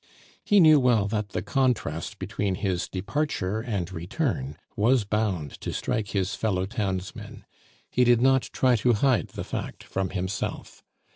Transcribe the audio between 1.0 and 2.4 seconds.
enough that the contrast